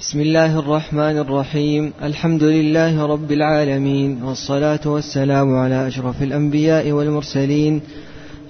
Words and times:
بسم 0.00 0.20
الله 0.20 0.58
الرحمن 0.58 1.18
الرحيم. 1.18 1.92
الحمد 2.02 2.42
لله 2.42 3.06
رب 3.06 3.32
العالمين 3.32 4.22
والصلاة 4.22 4.80
والسلام 4.86 5.56
على 5.56 5.88
أشرف 5.88 6.22
الأنبياء 6.22 6.90
والمرسلين 6.90 7.80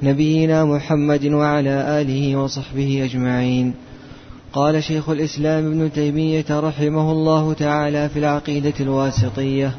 نبينا 0.02 0.64
محمد 0.64 1.26
وعلى 1.26 2.00
آله 2.00 2.36
وصحبه 2.36 3.04
أجمعين. 3.04 3.74
قال 4.52 4.84
شيخ 4.84 5.08
الإسلام 5.08 5.66
ابن 5.66 5.92
تيمية 5.92 6.44
رحمه 6.50 7.12
الله 7.12 7.52
تعالى 7.52 8.08
في 8.08 8.18
العقيدة 8.18 8.74
الواسطية 8.80 9.74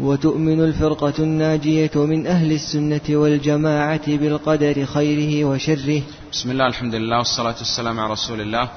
وتؤمن 0.00 0.60
الفرقة 0.60 1.14
الناجية 1.18 1.90
من 1.94 2.26
أهل 2.26 2.52
السنة 2.52 3.08
والجماعة 3.10 4.16
بالقدر 4.16 4.84
خيره 4.84 5.44
وشره. 5.44 6.02
بسم 6.32 6.50
الله 6.50 6.66
الحمد 6.66 6.94
لله 6.94 7.18
والصلاة 7.18 7.58
والسلام 7.58 8.00
على 8.00 8.12
رسول 8.12 8.40
الله. 8.40 8.68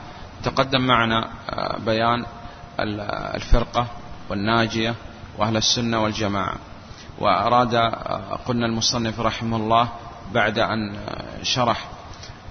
تقدم 0.43 0.81
معنا 0.81 1.29
آه، 1.49 1.77
بيان 1.77 2.25
الفرقة 3.35 3.87
والناجية 4.29 4.95
وأهل 5.37 5.57
السنة 5.57 6.03
والجماعة. 6.03 6.55
وأراد 7.19 7.75
آه، 7.75 8.39
قلنا 8.45 8.65
المصنف 8.65 9.19
رحمه 9.19 9.57
الله 9.57 9.89
بعد 10.33 10.59
أن 10.59 10.95
آه، 10.95 11.43
شرح 11.43 11.87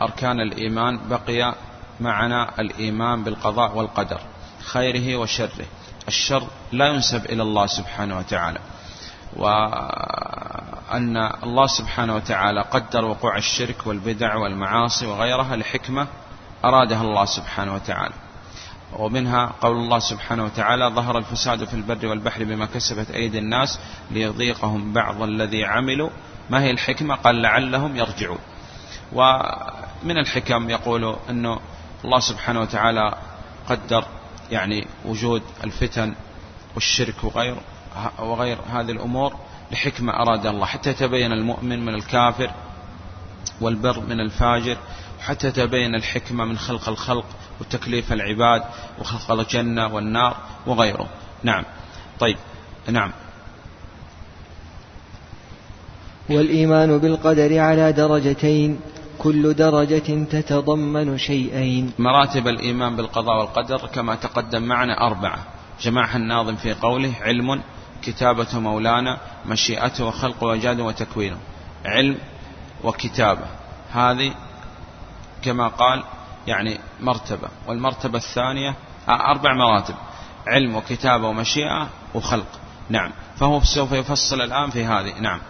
أركان 0.03 0.41
الإيمان 0.41 1.01
بقي 1.09 1.55
معنا 2.01 2.61
الإيمان 2.61 3.25
بالقضاء 3.25 3.77
والقدر 3.77 4.21
خيره 4.65 5.17
وشره. 5.17 5.67
الشر 6.09 6.47
لا 6.73 6.87
ينسب 6.87 7.27
إلى 7.27 7.43
الله 7.43 7.67
سبحانه 7.67 8.19
وتعالى. 8.19 8.59
وأن 9.37 11.17
الله 11.43 11.67
سبحانه 11.67 12.15
وتعالى 12.15 12.61
قدر 12.61 13.05
وقوع 13.05 13.37
الشرك 13.37 13.87
والبدع 13.87 14.37
والمعاصي 14.37 15.07
وغيرها 15.07 15.57
لحكمة 15.57 16.07
أرادها 16.69 17.03
الله 17.03 17.25
سبحانه 17.25 17.75
وتعالى. 17.75 18.15
ومنها 18.99 19.53
قول 19.61 19.77
الله 19.77 19.99
سبحانه 19.99 20.45
وتعالى 20.45 20.91
ظهر 20.95 21.19
الفساد 21.19 21.65
في 21.65 21.75
البر 21.75 22.07
والبحر 22.07 22.45
بما 22.45 22.67
كسبت 22.67 23.11
أيدي 23.11 23.39
الناس 23.39 23.81
ليضيقهم 24.11 24.93
بعض 24.93 25.23
الذي 25.23 25.65
عملوا. 25.65 26.11
ما 26.51 26.63
هي 26.63 26.71
الحكمة؟ 26.71 27.15
قال 27.15 27.43
لعلهم 27.43 27.97
يرجعون. 27.97 28.39
ومن 29.13 30.19
الحكم 30.19 30.71
يقول 30.71 31.17
أنه 31.31 31.61
الله 32.05 32.21
سبحانه 32.21 32.61
وتعالى 32.61 33.15
قدر 33.69 34.05
يعني 34.51 34.87
وجود 35.05 35.43
الفتن 35.65 36.15
والشرك 36.75 37.25
وغير 37.25 37.57
وغير 38.19 38.59
هذه 38.73 38.91
الأمور 38.91 39.37
لحكمة 39.73 40.13
أراد 40.13 40.47
الله. 40.47 40.67
حتى 40.67 40.91
يتبين 40.91 41.33
المؤمن 41.33 41.85
من 41.85 41.95
الكافر 41.95 42.51
والبر 43.61 44.01
من 44.01 44.21
الفاجر 44.21 44.77
حتى 45.21 45.51
تبين 45.51 45.95
الحكمة 45.95 46.45
من 46.45 46.59
خلق 46.59 46.89
الخلق 46.89 47.25
وتكليف 47.61 48.13
العباد 48.13 48.63
وخلق 48.99 49.41
الجنة 49.41 49.95
والنار 49.95 50.37
وغيره. 50.67 51.09
نعم. 51.43 51.65
طيب. 52.21 52.37
نعم. 52.89 53.13
والإيمان 56.31 56.99
بالقدر 56.99 57.59
على 57.59 57.93
درجتين 57.93 58.81
كل 59.19 59.55
درجة 59.55 60.25
تتضمن 60.25 61.19
شيئين. 61.19 61.93
مراتب 61.99 62.49
الإيمان 62.49 62.97
بالقضاء 62.97 63.41
والقدر 63.41 63.87
كما 63.87 64.15
تقدم 64.15 64.63
معنا 64.63 65.07
أربعة. 65.07 65.39
جمعها 65.81 66.17
الناظم 66.17 66.57
في 66.57 66.73
قوله 66.75 67.13
علم 67.21 67.63
كتابة 68.03 68.59
مولانا 68.59 69.19
مشيئته 69.47 70.05
وخلقه 70.05 70.47
وجاده 70.47 70.85
وتكوينه. 70.85 71.37
علم 71.85 72.19
وكتابة. 72.85 73.47
هذه 73.93 74.35
كما 75.43 75.69
قال 75.69 76.03
يعني 76.47 76.79
مرتبة 77.01 77.49
والمرتبة 77.67 78.19
الثانية 78.19 78.75
أربع 79.09 79.55
مراتب 79.55 79.95
علم 80.47 80.77
وكتابة 80.77 81.29
ومشيئة 81.29 81.89
وخلق. 82.15 82.47
نعم. 82.89 83.13
فهو 83.37 83.61
سوف 83.61 83.93
يفصل 83.93 84.41
الآن 84.41 84.71
في 84.71 84.85
هذه. 84.85 85.21
نعم. 85.21 85.41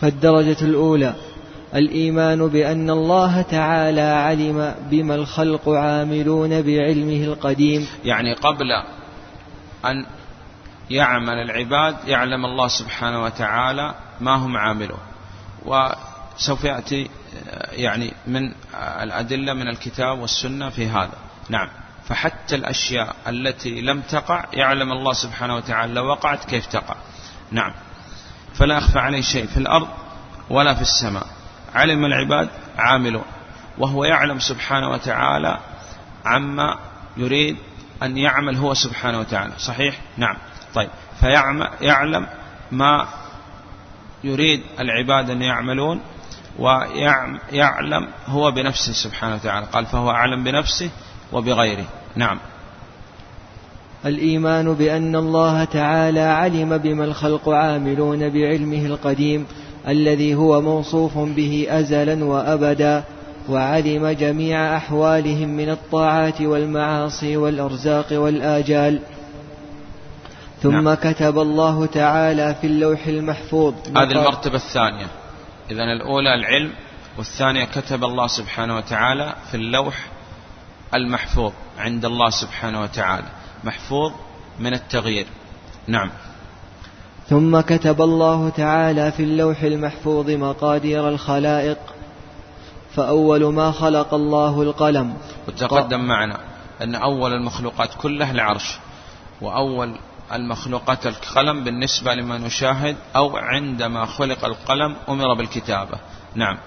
فالدرجة 0.00 0.56
الأولى 0.62 1.14
الإيمان 1.74 2.48
بأن 2.48 2.90
الله 2.90 3.42
تعالى 3.42 4.00
علم 4.00 4.74
بما 4.90 5.14
الخلق 5.14 5.68
عاملون 5.68 6.62
بعلمه 6.62 7.24
القديم. 7.24 7.88
يعني 8.04 8.34
قبل 8.34 8.72
أن 9.84 10.06
يعمل 10.90 11.34
العباد 11.34 11.96
يعلم 12.06 12.44
الله 12.44 12.68
سبحانه 12.68 13.22
وتعالى 13.22 13.94
ما 14.20 14.34
هم 14.34 14.56
عاملون. 14.56 14.98
وسوف 16.36 16.64
يأتي 16.64 17.10
يعني 17.72 18.12
من 18.26 18.54
الأدلة 18.74 19.52
من 19.52 19.68
الكتاب 19.68 20.18
والسنة 20.18 20.70
في 20.70 20.86
هذا. 20.88 21.14
نعم. 21.48 21.68
فحتى 22.08 22.54
الأشياء 22.54 23.16
التي 23.28 23.80
لم 23.80 24.00
تقع 24.00 24.44
يعلم 24.52 24.92
الله 24.92 25.12
سبحانه 25.12 25.56
وتعالى 25.56 25.92
لو 25.92 26.06
وقعت 26.06 26.44
كيف 26.44 26.66
تقع. 26.66 26.94
نعم. 27.50 27.74
فلا 28.54 28.76
يخفى 28.76 28.98
عليه 28.98 29.20
شيء 29.20 29.46
في 29.46 29.56
الأرض 29.56 29.88
ولا 30.50 30.74
في 30.74 30.82
السماء. 30.82 31.26
علم 31.74 32.04
العباد 32.04 32.48
عاملون. 32.78 33.24
وهو 33.78 34.04
يعلم 34.04 34.38
سبحانه 34.38 34.90
وتعالى 34.90 35.58
عما 36.24 36.78
يريد 37.16 37.56
أن 38.02 38.18
يعمل 38.18 38.56
هو 38.56 38.74
سبحانه 38.74 39.20
وتعالى. 39.20 39.52
صحيح؟ 39.58 40.00
نعم. 40.16 40.36
طيب. 40.74 40.90
فيعلم 41.20 42.26
ما 42.72 43.08
يريد 44.24 44.62
العباد 44.80 45.30
أن 45.30 45.42
يعملون 45.42 46.00
ويعلم 46.58 48.08
هو 48.26 48.50
بنفسه 48.50 48.92
سبحانه 48.92 49.34
وتعالى. 49.34 49.66
قال 49.66 49.86
فهو 49.86 50.10
أعلم 50.10 50.44
بنفسه 50.44 50.90
وبغيره. 51.32 51.84
نعم. 52.16 52.38
الإيمان 54.06 54.74
بأن 54.74 55.16
الله 55.16 55.64
تعالى 55.64 56.20
علم 56.20 56.78
بما 56.78 57.04
الخلق 57.04 57.48
عاملون 57.48 58.28
بعلمه 58.28 58.86
القديم 58.86 59.46
الذي 59.88 60.34
هو 60.34 60.60
موصوف 60.60 61.18
به 61.18 61.66
أزلا 61.70 62.24
وأبدا 62.24 63.04
وعلم 63.48 64.08
جميع 64.08 64.76
أحوالهم 64.76 65.48
من 65.48 65.70
الطاعات 65.70 66.40
والمعاصي 66.40 67.36
والأرزاق 67.36 68.06
والآجال. 68.12 69.00
ثم 70.62 70.70
نعم. 70.70 70.94
كتب 70.94 71.38
الله 71.38 71.86
تعالى 71.86 72.54
في 72.60 72.66
اللوح 72.66 73.06
المحفوظ. 73.06 73.74
هذه 73.96 74.10
المرتبة 74.12 74.54
الثانية. 74.54 75.06
إذا 75.72 75.84
الأولى 75.84 76.34
العلم 76.34 76.72
والثانية 77.18 77.64
كتب 77.64 78.04
الله 78.04 78.26
سبحانه 78.26 78.76
وتعالى 78.76 79.34
في 79.50 79.56
اللوح 79.56 79.94
المحفوظ 80.94 81.52
عند 81.78 82.04
الله 82.04 82.30
سبحانه 82.30 82.82
وتعالى. 82.82 83.26
محفوظ 83.64 84.12
من 84.58 84.74
التغيير. 84.74 85.26
نعم. 85.86 86.10
ثم 87.28 87.60
كتب 87.60 88.02
الله 88.02 88.48
تعالى 88.48 89.12
في 89.12 89.22
اللوح 89.22 89.62
المحفوظ 89.62 90.30
مقادير 90.30 91.08
الخلائق. 91.08 91.78
فأول 92.94 93.44
ما 93.44 93.70
خلق 93.70 94.14
الله 94.14 94.62
القلم. 94.62 95.16
وتقدم 95.48 96.00
معنا 96.00 96.40
أن 96.82 96.94
أول 96.94 97.32
المخلوقات 97.32 97.94
كلها 97.94 98.30
العرش 98.30 98.78
وأول 99.40 99.98
المخلوقات 100.32 101.06
القلم 101.06 101.64
بالنسبة 101.64 102.14
لما 102.14 102.38
نشاهد 102.38 102.96
أو 103.16 103.36
عندما 103.36 104.06
خلق 104.06 104.44
القلم 104.44 104.96
أمر 105.08 105.34
بالكتابة. 105.34 105.98
نعم. 106.34 106.58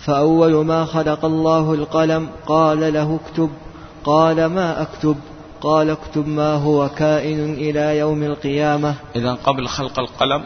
فأول 0.00 0.64
ما 0.64 0.84
خلق 0.84 1.24
الله 1.24 1.74
القلم 1.74 2.28
قال 2.46 2.92
له 2.94 3.20
اكتب. 3.24 3.50
قال 4.04 4.46
ما 4.46 4.82
أكتب؟ 4.82 5.16
قال 5.60 5.90
اكتب 5.90 6.28
ما 6.28 6.54
هو 6.54 6.88
كائن 6.88 7.54
إلى 7.54 7.98
يوم 7.98 8.22
القيامة. 8.22 8.94
إذا 9.16 9.34
قبل 9.34 9.68
خلق 9.68 9.98
القلم 9.98 10.44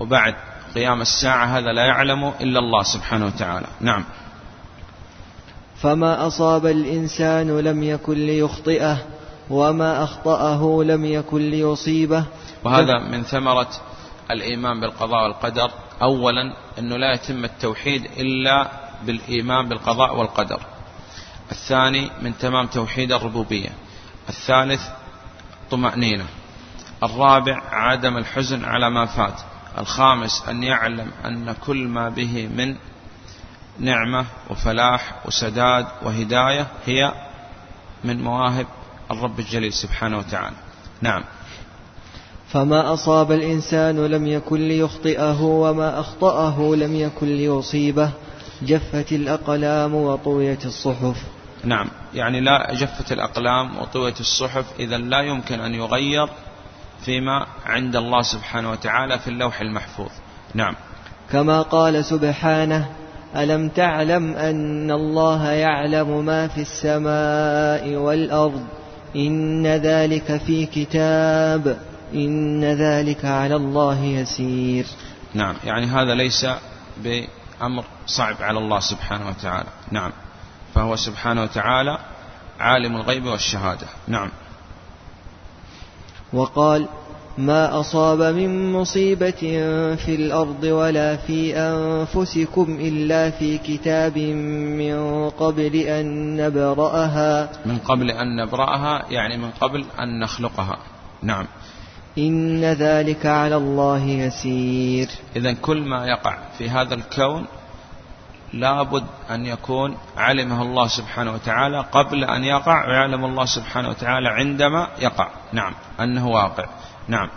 وبعد 0.00 0.34
قيام 0.74 1.00
الساعة 1.00 1.46
هذا 1.46 1.72
لا 1.72 1.84
يعلم 1.84 2.32
إلا 2.40 2.58
الله 2.58 2.82
سبحانه 2.82 3.26
وتعالى. 3.26 3.66
نعم. 3.80 4.04
فما 5.82 6.26
أصاب 6.26 6.66
الإنسان 6.66 7.58
لم 7.58 7.82
يكن 7.82 8.14
ليخطئه. 8.14 8.98
وما 9.50 10.04
أخطأه 10.04 10.82
لم 10.84 11.04
يكن 11.04 11.50
ليصيبه. 11.50 12.24
وهذا 12.64 12.98
من 12.98 13.22
ثمرة 13.22 13.68
الإيمان 14.30 14.80
بالقضاء 14.80 15.22
والقدر. 15.24 15.70
أولا 16.02 16.42
أنه 16.78 16.96
لا 16.96 17.14
يتم 17.14 17.44
التوحيد 17.44 18.04
إلا 18.04 18.70
بالإيمان 19.06 19.68
بالقضاء 19.68 20.16
والقدر. 20.16 20.60
الثاني 21.50 22.10
من 22.22 22.38
تمام 22.38 22.66
توحيد 22.66 23.12
الربوبية. 23.12 23.70
الثالث 24.28 24.82
طمأنينة. 25.70 26.24
الرابع 27.02 27.62
عدم 27.70 28.16
الحزن 28.16 28.64
على 28.64 28.90
ما 28.90 29.06
فات. 29.06 29.40
الخامس 29.78 30.48
أن 30.48 30.62
يعلم 30.62 31.10
أن 31.24 31.54
كل 31.66 31.88
ما 31.88 32.08
به 32.08 32.48
من 32.56 32.76
نعمة 33.78 34.26
وفلاح 34.50 35.14
وسداد 35.26 35.86
وهداية 36.02 36.66
هي 36.86 37.12
من 38.04 38.22
مواهب 38.22 38.66
الرب 39.10 39.38
الجليل 39.38 39.72
سبحانه 39.72 40.18
وتعالى. 40.18 40.56
نعم. 41.02 41.24
فما 42.48 42.92
أصاب 42.92 43.32
الإنسان 43.32 44.06
لم 44.06 44.26
يكن 44.26 44.68
ليخطئه 44.68 45.42
وما 45.42 46.00
أخطأه 46.00 46.74
لم 46.76 46.96
يكن 46.96 47.26
ليصيبه 47.26 48.10
جفت 48.62 49.12
الأقلام 49.12 49.94
وطويت 49.94 50.66
الصحف. 50.66 51.16
نعم. 51.64 51.88
يعني 52.14 52.40
لا 52.40 52.74
جفت 52.74 53.12
الأقلام 53.12 53.78
وطويت 53.78 54.20
الصحف 54.20 54.64
إذا 54.78 54.98
لا 54.98 55.20
يمكن 55.20 55.60
أن 55.60 55.74
يغير 55.74 56.28
فيما 57.04 57.46
عند 57.66 57.96
الله 57.96 58.22
سبحانه 58.22 58.70
وتعالى 58.70 59.18
في 59.18 59.28
اللوح 59.28 59.60
المحفوظ. 59.60 60.10
نعم. 60.54 60.74
كما 61.32 61.62
قال 61.62 62.04
سبحانه 62.04 62.88
ألم 63.36 63.68
تعلم 63.68 64.34
أن 64.34 64.90
الله 64.90 65.50
يعلم 65.50 66.24
ما 66.24 66.48
في 66.48 66.60
السماء 66.60 67.94
والأرض؟ 67.94 68.77
إن 69.16 69.66
ذلك 69.66 70.40
في 70.46 70.66
كتاب 70.66 71.78
إن 72.14 72.64
ذلك 72.64 73.24
على 73.24 73.56
الله 73.56 74.04
يسير. 74.04 74.86
نعم 75.34 75.56
يعني 75.64 75.86
هذا 75.86 76.14
ليس 76.14 76.46
بأمر 76.96 77.84
صعب 78.06 78.36
على 78.40 78.58
الله 78.58 78.80
سبحانه 78.80 79.28
وتعالى. 79.28 79.68
نعم 79.90 80.12
فهو 80.74 80.96
سبحانه 80.96 81.42
وتعالى 81.42 81.98
عالم 82.60 82.96
الغيب 82.96 83.24
والشهادة. 83.24 83.86
نعم. 84.08 84.30
وقال 86.32 86.88
ما 87.38 87.80
أصاب 87.80 88.22
من 88.22 88.72
مصيبة 88.72 89.40
في 89.96 90.14
الأرض 90.14 90.62
ولا 90.62 91.16
في 91.16 91.56
أنفسكم 91.56 92.78
إلا 92.80 93.30
في 93.30 93.58
كتاب 93.58 94.18
من 94.78 95.30
قبل 95.30 95.76
أن 95.76 96.36
نبرأها 96.36 97.50
من 97.66 97.78
قبل 97.78 98.10
أن 98.10 98.36
نبرأها 98.36 99.02
يعني 99.10 99.36
من 99.36 99.50
قبل 99.50 99.84
أن 100.00 100.20
نخلقها. 100.20 100.78
نعم. 101.22 101.46
إن 102.18 102.64
ذلك 102.64 103.26
على 103.26 103.56
الله 103.56 104.04
يسير. 104.04 105.08
إذا 105.36 105.52
كل 105.52 105.82
ما 105.82 106.06
يقع 106.06 106.38
في 106.58 106.70
هذا 106.70 106.94
الكون 106.94 107.46
لابد 108.52 109.04
أن 109.30 109.46
يكون 109.46 109.96
علمه 110.16 110.62
الله 110.62 110.86
سبحانه 110.86 111.32
وتعالى. 111.32 111.84
قبل 111.92 112.24
أن 112.24 112.44
يقع 112.44 112.88
ويعلم 112.88 113.24
الله 113.24 113.44
سبحانه 113.44 113.88
وتعالى 113.88 114.28
عندما 114.28 114.88
يقع. 115.00 115.28
نعم. 115.52 115.74
أنه 116.00 116.28
واقع. 116.28 116.64
نعم. 117.08 117.28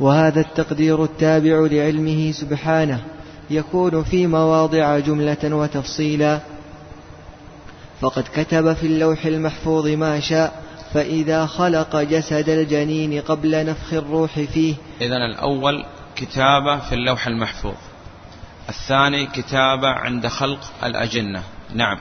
وهذا 0.00 0.40
التقدير 0.40 1.04
التابع 1.04 1.66
لعلمه 1.70 2.32
سبحانه 2.32 3.04
يكون 3.50 4.04
في 4.04 4.26
مواضع 4.26 4.98
جملة 4.98 5.38
وتفصيلا. 5.44 6.40
فقد 8.00 8.24
كتب 8.34 8.72
في 8.72 8.86
اللوح 8.86 9.26
المحفوظ 9.26 9.86
ما 9.86 10.20
شاء 10.20 10.62
فإذا 10.94 11.46
خلق 11.46 11.96
جسد 11.96 12.48
الجنين 12.48 13.20
قبل 13.20 13.66
نفخ 13.66 13.92
الروح 13.92 14.40
فيه. 14.40 14.74
إذا 15.00 15.16
الأول 15.16 15.84
كتابة 16.16 16.78
في 16.78 16.94
اللوح 16.94 17.26
المحفوظ 17.26 17.74
الثاني 18.68 19.26
كتابة 19.26 19.88
عند 19.88 20.26
خلق 20.26 20.60
الأجنة. 20.84 21.42
نعم. 21.74 21.98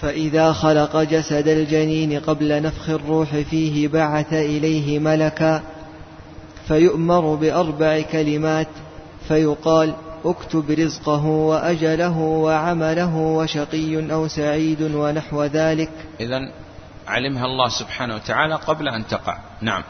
فإذا 0.00 0.52
خلق 0.52 0.96
جسد 0.96 1.48
الجنين 1.48 2.20
قبل 2.20 2.62
نفخ 2.62 2.90
الروح 2.90 3.36
فيه 3.36 3.88
بعث 3.88 4.32
إليه 4.32 4.98
ملكا 4.98 5.62
فيؤمر 6.68 7.34
بأربع 7.34 8.00
كلمات 8.00 8.68
فيقال 9.28 9.94
اكتب 10.24 10.70
رزقه 10.70 11.24
وأجله 11.24 12.18
وعمله 12.18 13.16
وشقي 13.16 14.12
أو 14.12 14.28
سعيد 14.28 14.82
ونحو 14.82 15.44
ذلك. 15.44 15.90
إذا 16.20 16.52
علمها 17.06 17.44
الله 17.44 17.68
سبحانه 17.68 18.14
وتعالى 18.14 18.54
قبل 18.54 18.88
أن 18.88 19.06
تقع. 19.06 19.38
نعم. 19.60 19.82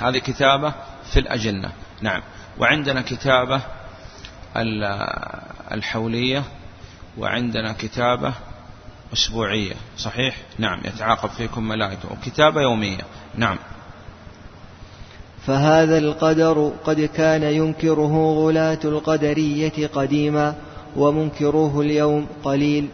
هذه 0.00 0.18
كتابة 0.18 0.74
في 1.12 1.20
الأجنة. 1.20 1.72
نعم. 2.00 2.22
وعندنا 2.58 3.02
كتابة 3.02 3.60
الحولية 5.72 6.44
وعندنا 7.18 7.72
كتابة 7.72 8.32
أسبوعية. 9.12 9.74
صحيح؟ 9.98 10.36
نعم 10.58 10.80
يتعاقب 10.84 11.28
فيكم 11.28 11.68
ملائكة. 11.68 12.12
وكتابة 12.12 12.60
يومية. 12.62 13.00
نعم. 13.34 13.58
فهذا 15.46 15.98
القدر 15.98 16.72
قد 16.84 17.00
كان 17.00 17.42
ينكره 17.42 18.34
غلاة 18.34 18.78
القدرية 18.84 19.86
قديما 19.86 20.54
ومنكروه 20.96 21.80
اليوم 21.80 22.26
قليل. 22.44 22.88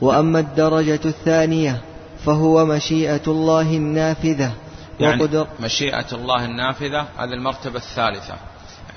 وأما 0.00 0.40
الدرجة 0.40 1.00
الثانية 1.04 1.80
فهو 2.24 2.66
مشيئة 2.66 3.22
الله 3.26 3.76
النافذة. 3.76 4.52
يعني 5.00 5.22
وقدر 5.22 5.46
مشيئة 5.60 6.06
الله 6.12 6.44
النافذة 6.44 7.00
هذه 7.18 7.32
المرتبة 7.32 7.76
الثالثة. 7.76 8.34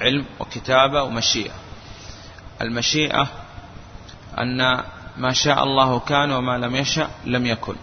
علم 0.01 0.25
وكتابة 0.39 1.03
ومشيئة. 1.03 1.60
المشيئة 2.61 3.27
أن 4.39 4.83
ما 5.17 5.33
شاء 5.33 5.63
الله 5.63 5.99
كان 5.99 6.31
وما 6.31 6.57
لم 6.57 6.75
يشأ 6.75 7.09
لم 7.25 7.45
يكن. 7.45 7.75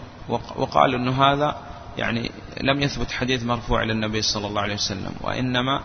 وقال 0.55 0.95
أن 0.95 1.07
هذا 1.07 1.57
يعني 1.97 2.31
لم 2.61 2.81
يثبت 2.81 3.11
حديث 3.11 3.43
مرفوع 3.43 3.83
للنبي 3.83 4.21
صلى 4.21 4.47
الله 4.47 4.61
عليه 4.61 4.73
وسلم 4.73 5.11
وإنما 5.21 5.81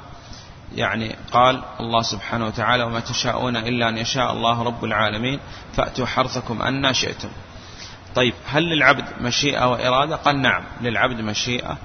يعني 0.74 1.16
قال 1.32 1.62
الله 1.80 2.02
سبحانه 2.02 2.46
وتعالى 2.46 2.84
وما 2.84 3.00
تشاءون 3.00 3.56
إلا 3.56 3.88
أن 3.88 3.98
يشاء 3.98 4.32
الله 4.32 4.62
رب 4.62 4.84
العالمين 4.84 5.40
فأتوا 5.76 6.06
حرثكم 6.06 6.62
أن 6.62 6.92
شئتم. 6.92 7.28
طيب 8.14 8.34
هل 8.46 8.62
للعبد 8.62 9.04
مشيئة 9.20 9.70
وإرادة؟ 9.70 10.16
قال 10.16 10.42
نعم 10.42 10.62
للعبد 10.80 11.20
مشيئة 11.20 11.78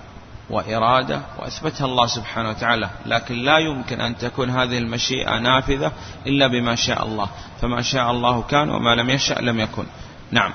وإرادة 0.50 1.22
وأثبتها 1.40 1.86
الله 1.86 2.07
سبحانه 2.07 2.50
وتعالى. 2.50 2.90
لكن 3.06 3.36
لا 3.36 3.57
يمكن 3.57 4.01
أن 4.01 4.18
تكون 4.18 4.50
هذه 4.50 4.78
المشيئة 4.78 5.40
نافذة 5.40 5.92
إلا 6.28 6.48
بما 6.48 6.75
شاء 6.75 7.06
الله. 7.06 7.28
فما 7.62 7.81
شاء 7.81 8.12
الله 8.12 8.42
كان 8.42 8.69
وما 8.69 8.96
لم 8.96 9.10
يشأ 9.10 9.34
لم 9.34 9.60
يكن. 9.60 9.84
نعم. 10.31 10.54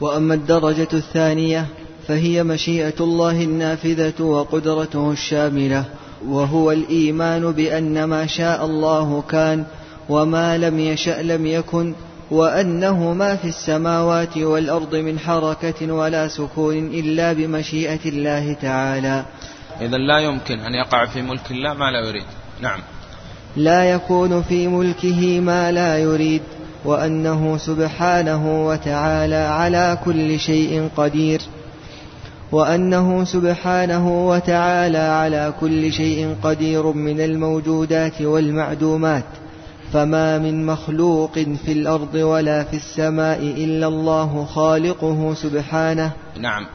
وأما 0.00 0.34
الدرجة 0.34 0.88
الثانية 0.92 1.66
فهي 2.08 2.42
مشيئة 2.42 2.94
الله 3.00 3.44
النافذة 3.44 4.22
وقدرته 4.22 5.12
الشاملة 5.12 5.84
وهو 6.26 6.72
الإيمان 6.72 7.52
بأن 7.52 8.04
ما 8.04 8.26
شاء 8.26 8.64
الله 8.64 9.22
كان 9.28 9.66
وما 10.08 10.58
لم 10.58 10.78
يشأ 10.78 11.22
لم 11.22 11.46
يكن 11.46 11.94
وأنه 12.30 13.12
ما 13.12 13.36
في 13.36 13.48
السماوات 13.48 14.38
والأرض 14.38 14.96
من 14.96 15.18
حركة 15.18 15.92
ولا 15.92 16.28
سكون 16.28 16.86
إلا 16.86 17.32
بمشيئة 17.32 18.04
الله 18.06 18.52
تعالى. 18.52 19.24
إذا 19.80 19.96
لا 19.96 20.18
يمكن 20.18 20.58
أن 20.58 20.74
يقع 20.74 21.06
في 21.06 21.22
ملك 21.22 21.50
الله 21.50 21.74
ما 21.74 21.90
لا 21.90 22.08
يريد. 22.08 22.24
نعم. 22.60 22.80
لا 23.56 23.84
يكون 23.84 24.42
في 24.42 24.68
ملكه 24.68 25.40
ما 25.40 25.72
لا 25.72 25.98
يريد 25.98 26.42
وأنه 26.84 27.56
سبحانه 27.56 28.66
وتعالى 28.66 29.34
على 29.36 29.98
كل 30.04 30.40
شيء 30.40 30.88
قدير. 30.96 31.40
وأنه 32.52 33.24
سبحانه 33.24 34.28
وتعالى 34.28 34.98
على 34.98 35.54
كل 35.60 35.92
شيء 35.92 36.36
قدير 36.42 36.92
من 36.92 37.20
الموجودات 37.20 38.22
والمعدومات. 38.22 39.24
فما 39.92 40.38
من 40.38 40.66
مخلوق 40.66 41.32
في 41.32 41.72
الأرض 41.72 42.14
ولا 42.14 42.64
في 42.64 42.76
السماء 42.76 43.38
إلا 43.38 43.86
الله 43.86 44.44
خالقه 44.44 45.34
سبحانه 45.34 46.12
نعم. 46.36 46.66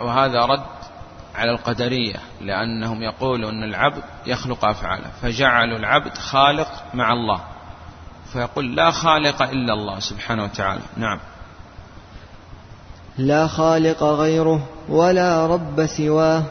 وهذا 0.00 0.44
رد 0.44 0.78
على 1.34 1.50
القدرية 1.50 2.16
لأنهم 2.40 3.02
يقولون 3.02 3.54
أن 3.54 3.68
العبد 3.68 4.02
يخلق 4.26 4.64
أفعاله 4.64 5.10
فجعلوا 5.22 5.78
العبد 5.78 6.18
خالق 6.18 6.68
مع 6.94 7.12
الله. 7.12 7.40
فيقول 8.32 8.76
لا 8.76 8.90
خالق 8.90 9.42
إلا 9.42 9.72
الله 9.72 10.00
سبحانه 10.00 10.44
وتعالى. 10.44 10.82
نعم. 10.96 11.20
لا 13.18 13.46
خالق 13.46 14.02
غيره 14.02 14.68
ولا 14.88 15.46
رب 15.46 15.86
سواه. 15.86 16.42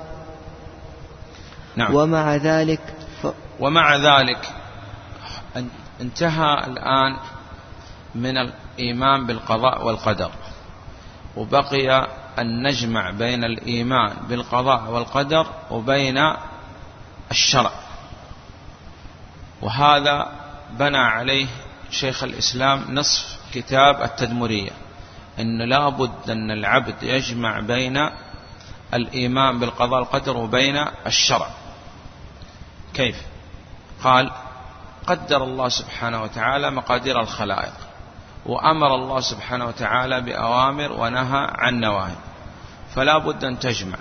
نعم. 1.75 1.95
ومع 1.95 2.35
ذلك 2.35 2.81
ف... 3.21 3.27
ومع 3.59 3.95
ذلك 3.95 4.53
انتهى 6.01 6.67
الآن 6.67 7.17
من 8.15 8.37
الإيمان 8.37 9.25
بالقضاء 9.25 9.85
والقدر 9.85 10.31
وبقي 11.35 12.07
أن 12.39 12.67
نجمع 12.67 13.11
بين 13.11 13.43
الإيمان 13.43 14.13
بالقضاء 14.29 14.91
والقدر 14.91 15.47
وبين 15.71 16.33
الشرع. 17.31 17.71
وهذا 19.61 20.31
بنى 20.71 20.97
عليه 20.97 21.47
شيخ 21.91 22.23
الإسلام 22.23 22.85
نصف 22.89 23.37
كتاب 23.53 24.01
التدمرية 24.01 24.71
أن 25.39 25.69
لا 25.69 25.89
بد 25.89 26.29
أن 26.29 26.51
العبد 26.51 27.03
يجمع 27.03 27.59
بين 27.59 28.09
الإيمان 28.93 29.59
بالقضاء 29.59 29.99
والقدر 29.99 30.37
وبين 30.37 30.85
الشرع. 31.05 31.49
كيف؟ 32.93 33.21
قال 34.03 34.31
قدر 35.07 35.43
الله 35.43 35.69
سبحانه 35.69 36.23
وتعالى 36.23 36.71
مقادير 36.71 37.21
الخلائق 37.21 37.73
وأمر 38.45 38.95
الله 38.95 39.19
سبحانه 39.19 39.65
وتعالى 39.65 40.21
بأوامر 40.21 40.91
ونهى 40.91 41.47
عن 41.55 41.79
نواهي. 41.79 42.15
فلا 42.95 43.17
بد 43.17 43.43
أن 43.43 43.59
تجمع 43.59 43.97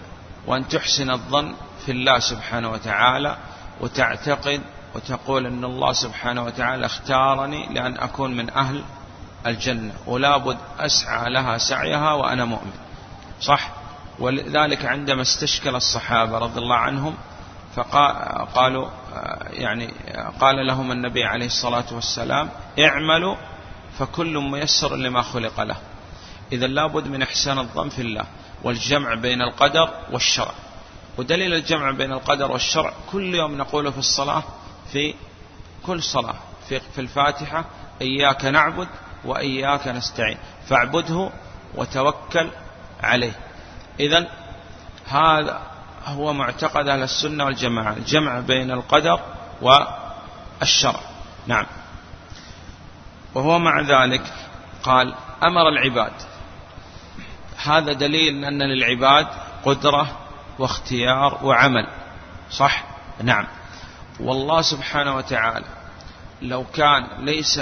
وأن 0.47 0.69
تحسن 0.69 1.11
الظن 1.11 1.55
في 1.87 1.93
الله 1.93 2.19
سبحانه 2.19 2.71
وتعالى 2.71 3.37
وتعتقد 3.81 4.61
وتقول 4.95 5.47
أن 5.47 5.65
الله 5.65 5.93
سبحانه 5.93 6.45
وتعالى 6.45 6.87
اختارني 6.87 7.67
لأن 7.75 7.97
أكون 7.97 8.37
من 8.37 8.51
أهل 8.51 8.85
الجنة 9.47 9.93
ولا 10.07 10.37
بد 10.37 10.59
أسعى 10.79 11.31
لها 11.31 11.59
سعيها 11.59 12.13
وأنا 12.13 12.45
مؤمن. 12.45 12.73
صح؟ 13.41 13.71
ولذلك 14.19 14.85
عندما 14.85 15.23
استشكل 15.23 15.77
الصحابة 15.77 16.39
رضي 16.39 16.61
الله 16.61 16.77
عنهم 16.77 17.15
فقالوا 17.77 18.89
يعني 19.51 19.95
قال 20.41 20.67
لهم 20.67 20.93
النبي 20.93 21.25
عليه 21.25 21.47
الصلاة 21.47 21.85
والسلام 21.93 22.51
اعملوا 22.79 23.37
فكل 23.99 24.39
ميسر 24.39 24.97
لما 24.97 25.23
خلق 25.23 25.61
له. 25.61 25.77
إذا 26.53 26.67
لابد 26.67 27.09
من 27.09 27.23
إحسان 27.23 27.59
الظن 27.59 27.89
في 27.89 28.03
الله 28.03 28.25
والجمع 28.63 29.15
بين 29.15 29.43
القدر 29.43 29.91
والشرع. 30.13 30.55
ودليل 31.19 31.55
الجمع 31.55 31.91
بين 31.91 32.13
القدر 32.13 32.53
والشرع 32.53 32.93
كل 33.13 33.35
يوم 33.35 33.59
نقوله 33.59 33.91
في 33.91 33.99
الصلاة 33.99 34.43
في 34.93 35.15
كل 35.87 36.03
صلاة 36.03 36.35
في, 36.69 36.81
في 36.81 37.01
الفاتحة 37.01 37.65
إياك 38.01 38.45
نعبد 38.45 38.89
وإياك 39.25 39.89
نستعين 39.89 40.39
فاعبده 40.69 41.31
وتوكل 41.75 42.51
عليه. 43.03 43.33
إذا 44.01 44.27
هذا 45.07 45.63
هو 46.07 46.33
معتقد 46.33 46.89
أهل 46.89 47.03
السنة 47.03 47.45
والجماعة 47.45 47.93
الجمع 47.93 48.41
بين 48.41 48.71
القدر 48.71 49.21
والشرع. 49.63 51.01
نعم. 51.47 51.67
وهو 53.35 53.59
مع 53.59 53.81
ذلك 53.81 54.33
قال 54.83 55.15
أمر 55.43 55.69
العباد. 55.69 56.13
هذا 57.65 57.93
دليل 57.93 58.45
أن 58.45 58.63
للعباد 58.63 59.27
قدرة 59.65 60.19
واختيار 60.59 61.39
وعمل. 61.43 61.87
صح؟ 62.51 62.85
نعم. 63.23 63.47
والله 64.21 64.63
سبحانه 64.63 65.17
وتعالى 65.17 65.67
لو 66.43 66.65
كان 66.65 67.25
ليس 67.25 67.61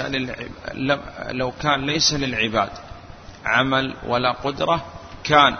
لو 1.29 1.51
كان 1.51 1.85
ليس 1.85 2.13
للعباد 2.13 2.69
عمل 3.45 3.95
ولا 4.05 4.31
قدرة 4.31 4.85
كان 5.23 5.55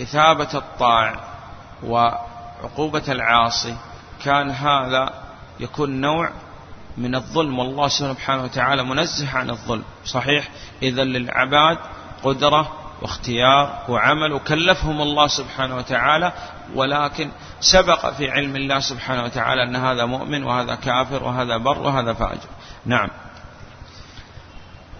إثابة 0.00 0.48
الطاع 0.54 1.35
وعقوبة 1.86 3.02
العاصي 3.08 3.76
كان 4.24 4.50
هذا 4.50 5.10
يكون 5.60 6.00
نوع 6.00 6.30
من 6.96 7.14
الظلم. 7.14 7.58
والله 7.58 7.88
سبحانه 7.88 8.42
وتعالى 8.44 8.82
منزه 8.82 9.36
عن 9.36 9.50
الظلم. 9.50 9.84
صحيح 10.04 10.48
إذا 10.82 11.04
للعباد 11.04 11.78
قدرة 12.24 12.72
واختيار 13.02 13.78
وعمل 13.88 14.32
وكلفهم 14.32 15.00
الله 15.02 15.26
سبحانه 15.26 15.76
وتعالى 15.76 16.32
ولكن 16.74 17.30
سبق 17.60 18.10
في 18.10 18.30
علم 18.30 18.56
الله 18.56 18.80
سبحانه 18.80 19.24
وتعالى 19.24 19.62
أن 19.62 19.76
هذا 19.76 20.04
مؤمن 20.04 20.44
وهذا 20.44 20.74
كافر 20.74 21.22
وهذا 21.22 21.56
بر 21.56 21.78
وهذا 21.78 22.12
فاجر. 22.12 22.48
نعم. 22.86 23.08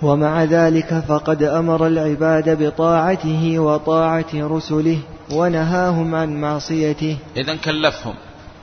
ومع 0.03 0.45
ذلك 0.45 1.05
فقد 1.09 1.43
أمر 1.43 1.87
العباد 1.87 2.62
بطاعته 2.62 3.59
وطاعة 3.59 4.35
رسله 4.35 4.99
ونهاهم 5.31 6.15
عن 6.15 6.41
معصيته. 6.41 7.19
إذا 7.37 7.57
كلفهم 7.57 8.15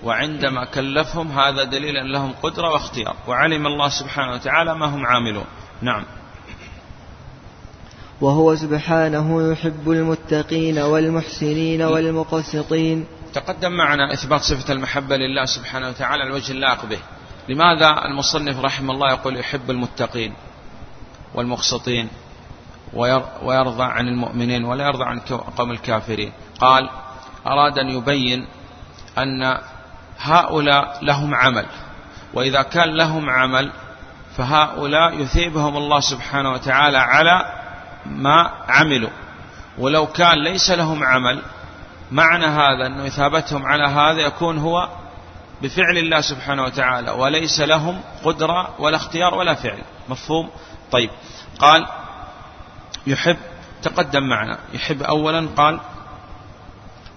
وعندما 0.03 0.65
كلفهم 0.65 1.31
هذا 1.31 1.63
دليل 1.63 1.97
أن 1.97 2.11
لهم 2.11 2.31
قدرة 2.43 2.69
واختيار 2.69 3.15
وعلم 3.27 3.67
الله 3.67 3.89
سبحانه 3.89 4.33
وتعالى 4.33 4.75
ما 4.75 4.85
هم 4.85 5.05
عاملون. 5.05 5.45
نعم. 5.81 6.03
وهو 8.21 8.55
سبحانه 8.55 9.51
يحب 9.51 9.91
المتقين 9.91 10.79
والمحسنين 10.79 11.81
والمقسطين. 11.81 13.05
تقدم 13.33 13.71
معنا 13.71 14.13
إثبات 14.13 14.41
صفة 14.41 14.73
المحبة 14.73 15.17
لله 15.17 15.45
سبحانه 15.45 15.89
وتعالى 15.89 16.23
على 16.23 16.29
الوجه 16.29 16.51
اللائق 16.51 16.85
به 16.85 16.99
لماذا 17.49 18.05
المصنف 18.05 18.59
رحمه 18.59 18.93
الله 18.93 19.11
يقول 19.11 19.37
يحب 19.37 19.71
المتقين؟ 19.71 20.33
والمقسطين 21.35 22.09
ويرضى 23.43 23.83
عن 23.83 24.07
المؤمنين 24.07 24.65
ولا 24.65 24.85
يرضى 24.85 25.03
عن 25.03 25.19
قوم 25.57 25.71
الكافرين. 25.71 26.31
قال 26.59 26.89
أراد 27.47 27.77
أن 27.77 27.89
يبين 27.89 28.47
أن 29.17 29.57
هؤلاء 30.19 30.99
لهم 31.01 31.35
عمل 31.35 31.65
وإذا 32.33 32.61
كان 32.61 32.89
لهم 32.97 33.29
عمل 33.29 33.71
فهؤلاء 34.37 35.19
يثيبهم 35.21 35.77
الله 35.77 35.99
سبحانه 35.99 36.51
وتعالى 36.51 36.97
على 36.97 37.45
ما 38.05 38.51
عملوا. 38.69 39.09
ولو 39.77 40.07
كان 40.07 40.43
ليس 40.43 40.71
لهم 40.71 41.03
عمل 41.03 41.41
معنى 42.11 42.45
هذا 42.45 42.87
أنه 42.87 43.07
إثابتهم 43.07 43.65
على 43.65 43.83
هذا 43.83 44.21
يكون 44.21 44.57
هو 44.57 44.89
بفعل 45.61 45.97
الله 45.97 46.21
سبحانه 46.21 46.63
وتعالى 46.63 47.11
وليس 47.11 47.59
لهم 47.61 48.01
قدرة 48.23 48.69
ولا 48.79 48.97
اختيار 48.97 49.33
ولا 49.33 49.53
فعل. 49.53 49.79
مفهوم؟ 50.09 50.49
طيب. 50.93 51.09
قال 51.59 51.87
يحب 53.07 53.37
تقدم 53.81 54.23
معنا. 54.23 54.59
يحب 54.73 55.03
أولا 55.03 55.47
قال 55.57 55.79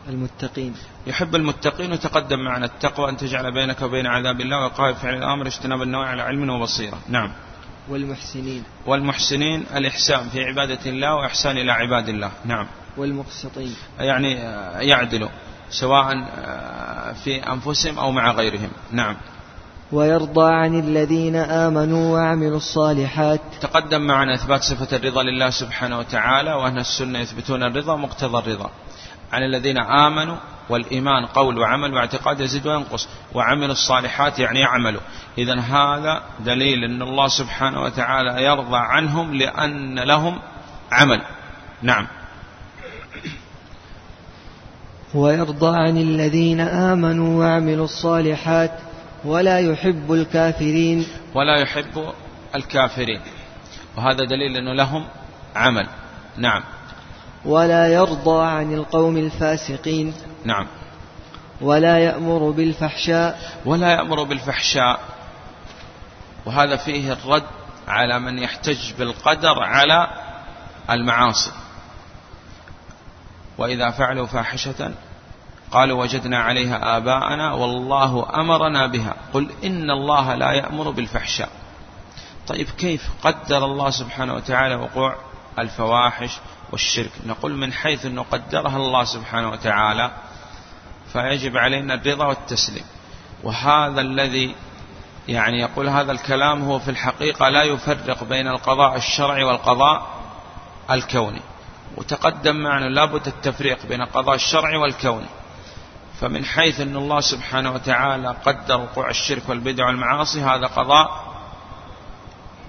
المتقين. 0.08 0.74
يحب 1.06 1.34
المتقين 1.34 1.92
وتقدم 1.92 2.38
معنا. 2.38 2.66
التقوى 2.66 3.10
أن 3.10 3.16
تجعل 3.16 3.54
بينك 3.54 3.82
وبين 3.82 4.06
عذاب 4.06 4.40
الله 4.40 4.64
وقال 4.64 4.94
فعل 4.94 5.14
الأمر 5.14 5.46
اجتناب 5.46 5.82
النواهي 5.82 6.08
على 6.08 6.22
علم 6.22 6.50
وبصيرة. 6.50 6.98
نعم. 7.08 7.32
والمحسنين. 7.88 8.64
والمحسنين 8.86 9.66
الإحسان 9.76 10.28
في 10.28 10.44
عبادة 10.44 10.90
الله 10.90 11.14
وإحسان 11.14 11.58
إلى 11.58 11.72
عباد 11.72 12.08
الله. 12.08 12.30
نعم. 12.44 12.66
والمقسطين. 12.96 13.76
يعني 13.98 14.38
آه، 14.38 14.80
يعدلوا 14.80 15.28
سواء 15.70 16.06
آه، 16.38 17.12
في 17.12 17.52
أنفسهم 17.52 17.98
أو 17.98 18.12
مع 18.12 18.30
غيرهم. 18.30 18.70
نعم. 18.92 19.16
ويرضى 19.92 20.52
عن 20.52 20.78
الذين 20.78 21.36
آمنوا 21.36 22.12
وعملوا 22.12 22.56
الصالحات. 22.56 23.40
تقدم 23.60 24.00
معنا 24.00 24.34
إثبات 24.34 24.62
صفة 24.62 24.96
الرضا 24.96 25.22
لله 25.22 25.50
سبحانه 25.50 25.98
وتعالى 25.98 26.52
وأن 26.52 26.78
السنة 26.78 27.18
يثبتون 27.18 27.62
الرضا 27.62 27.96
مقتضى 27.96 28.38
الرضا. 28.38 28.70
عن 29.32 29.42
الذين 29.42 29.78
آمنوا 29.78 30.36
والإيمان 30.68 31.26
قول 31.26 31.58
وعمل 31.58 31.94
واعتقاد 31.94 32.40
يزيد 32.40 32.66
وينقص 32.66 33.08
وعمل 33.34 33.70
الصالحات 33.70 34.38
يعني 34.38 34.60
يعملوا 34.60 35.00
إذا 35.38 35.60
هذا 35.60 36.22
دليل 36.40 36.84
أن 36.84 37.02
الله 37.02 37.28
سبحانه 37.28 37.82
وتعالى 37.82 38.44
يرضى 38.44 38.76
عنهم 38.76 39.34
لأن 39.34 39.98
لهم 39.98 40.38
عمل. 40.92 41.22
نعم. 41.82 42.06
ويرضى 45.14 45.76
عن 45.76 45.96
الذين 45.96 46.60
آمنوا 46.60 47.44
وعملوا 47.44 47.84
الصالحات. 47.84 48.85
ولا 49.26 49.58
يحب 49.58 50.12
الكافرين. 50.12 51.06
ولا 51.34 51.56
يحب 51.56 52.12
الكافرين. 52.54 53.20
وهذا 53.96 54.24
دليل 54.24 54.56
أنه 54.56 54.72
لهم 54.72 55.06
عمل. 55.56 55.86
نعم. 56.36 56.62
ولا 57.44 57.88
يرضى 57.88 58.46
عن 58.46 58.74
القوم 58.74 59.16
الفاسقين. 59.16 60.14
نعم. 60.44 60.66
ولا 61.60 61.98
يأمر 61.98 62.50
بالفحشاء. 62.50 63.60
ولا 63.64 63.90
يأمر 63.90 64.22
بالفحشاء. 64.22 65.00
وهذا 66.46 66.76
فيه 66.76 67.12
الرد 67.12 67.46
على 67.88 68.18
من 68.18 68.38
يحتج 68.38 68.92
بالقدر 68.98 69.62
على 69.62 70.08
المعاصي. 70.90 71.52
وإذا 73.58 73.90
فعلوا 73.90 74.26
فاحشة 74.26 74.90
قالوا 75.72 76.02
وجدنا 76.02 76.38
عليها 76.38 76.96
آباءنا 76.96 77.52
والله 77.52 78.40
أمرنا 78.40 78.86
بها. 78.86 79.14
قل 79.32 79.50
إن 79.64 79.90
الله 79.90 80.34
لا 80.34 80.52
يأمر 80.52 80.90
بالفحشاء. 80.90 81.48
طيب 82.48 82.66
كيف 82.70 83.10
قدر 83.22 83.64
الله 83.64 83.90
سبحانه 83.90 84.34
وتعالى 84.34 84.74
وقوع 84.74 85.16
الفواحش 85.58 86.38
والشرك؟ 86.72 87.10
نقول 87.26 87.52
من 87.52 87.72
حيث 87.72 88.06
أنه 88.06 88.24
قدرها 88.32 88.76
الله 88.76 89.04
سبحانه 89.04 89.50
وتعالى 89.50 90.10
فيجب 91.12 91.56
علينا 91.56 91.94
الرضا 91.94 92.26
والتسليم. 92.26 92.84
وهذا 93.42 94.00
الذي 94.00 94.54
يعني 95.28 95.60
يقول 95.60 95.88
هذا 95.88 96.12
الكلام 96.12 96.62
هو 96.62 96.78
في 96.78 96.90
الحقيقة 96.90 97.48
لا 97.48 97.62
يفرق 97.62 98.24
بين 98.24 98.48
القضاء 98.48 98.96
الشرعي 98.96 99.44
والقضاء 99.44 100.06
الكوني. 100.90 101.42
وتقدم 101.96 102.56
معنا 102.56 102.84
لابد 102.84 103.26
التفريق 103.26 103.86
بين 103.86 104.02
القضاء 104.02 104.34
الشرعي 104.34 104.76
والكوني. 104.76 105.26
فمن 106.20 106.44
حيث 106.44 106.80
أن 106.80 106.96
الله 106.96 107.20
سبحانه 107.20 107.72
وتعالى 107.72 108.36
قدر 108.46 108.80
وقوع 108.80 109.10
الشرك 109.10 109.48
والبدع 109.48 109.86
والمعاصي 109.86 110.42
هذا 110.42 110.66
قضاء 110.66 111.36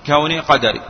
كوني 0.06 0.40
قدري. 0.40 0.82